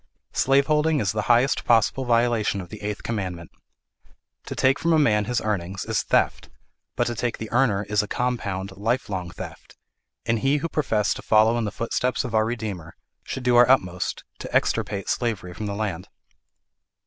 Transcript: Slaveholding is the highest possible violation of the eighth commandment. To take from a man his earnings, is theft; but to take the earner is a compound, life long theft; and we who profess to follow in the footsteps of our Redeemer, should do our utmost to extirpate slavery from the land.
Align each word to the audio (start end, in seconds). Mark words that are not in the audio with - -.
Slaveholding 0.33 0.99
is 0.99 1.11
the 1.11 1.21
highest 1.29 1.63
possible 1.63 2.05
violation 2.05 2.59
of 2.59 2.69
the 2.69 2.81
eighth 2.81 3.03
commandment. 3.03 3.51
To 4.47 4.55
take 4.55 4.79
from 4.79 4.93
a 4.93 4.97
man 4.97 5.25
his 5.25 5.39
earnings, 5.39 5.85
is 5.85 6.01
theft; 6.01 6.49
but 6.95 7.05
to 7.05 7.13
take 7.13 7.37
the 7.37 7.51
earner 7.51 7.83
is 7.83 8.01
a 8.01 8.07
compound, 8.07 8.71
life 8.75 9.09
long 9.09 9.29
theft; 9.29 9.77
and 10.25 10.41
we 10.41 10.57
who 10.57 10.69
profess 10.69 11.13
to 11.13 11.21
follow 11.21 11.55
in 11.55 11.65
the 11.65 11.71
footsteps 11.71 12.23
of 12.23 12.33
our 12.33 12.45
Redeemer, 12.45 12.95
should 13.23 13.43
do 13.43 13.55
our 13.55 13.69
utmost 13.69 14.23
to 14.39 14.51
extirpate 14.55 15.07
slavery 15.07 15.53
from 15.53 15.67
the 15.67 15.75
land. 15.75 16.07